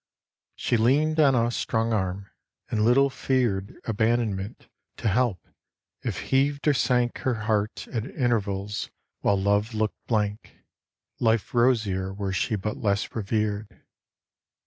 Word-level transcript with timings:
She 0.55 0.77
leaned 0.77 1.19
on 1.19 1.35
a 1.35 1.51
strong 1.51 1.93
arm, 1.93 2.31
and 2.71 2.83
little 2.83 3.11
feared 3.11 3.79
Abandonment 3.85 4.67
to 4.97 5.07
help 5.07 5.45
if 6.01 6.21
heaved 6.31 6.67
or 6.67 6.73
sank 6.73 7.19
Her 7.19 7.35
heart 7.45 7.87
at 7.89 8.07
intervals 8.07 8.89
while 9.19 9.39
Love 9.39 9.75
looked 9.75 10.03
blank, 10.07 10.57
Life 11.19 11.53
rosier 11.53 12.11
were 12.15 12.33
she 12.33 12.55
but 12.55 12.77
less 12.77 13.13
revered. 13.15 13.79